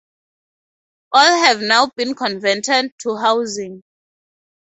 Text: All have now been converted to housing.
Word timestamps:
All 1.11 1.43
have 1.43 1.61
now 1.61 1.91
been 1.95 2.15
converted 2.15 2.91
to 3.01 3.17
housing. 3.17 3.83